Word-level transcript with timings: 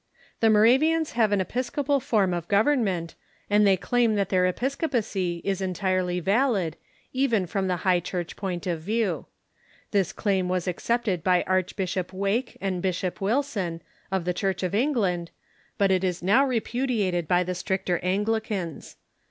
The 0.39 0.47
INIoravians 0.47 1.11
have 1.11 1.31
an 1.31 1.41
episcopal 1.41 1.99
form 1.99 2.33
of 2.33 2.47
government, 2.47 3.13
and 3.51 3.67
they 3.67 3.77
claim 3.77 4.15
that 4.15 4.29
their 4.29 4.47
episcopacy 4.47 5.41
is 5.45 5.61
entirely 5.61 6.19
valid, 6.19 6.75
even 7.13 7.45
from 7.45 7.67
the 7.67 7.77
Iligh 7.85 8.03
Church 8.03 8.35
point 8.35 8.65
of 8.65 8.81
view. 8.81 9.27
This 9.91 10.11
claim 10.11 10.49
was 10.49 10.67
accepted 10.67 11.23
by 11.23 11.43
Archbishop 11.45 12.11
Wake 12.13 12.57
and 12.59 12.81
Bishop 12.81 13.21
Wilson, 13.21 13.83
of 14.11 14.25
the 14.25 14.33
Church 14.33 14.63
of 14.63 14.73
England, 14.73 15.29
but 15.77 15.91
it 15.91 16.03
is 16.03 16.23
now 16.23 16.43
repudiated 16.47 17.27
by 17.27 17.43
the 17.43 17.53
stricter 17.53 17.99
Anglicans. 17.99 18.95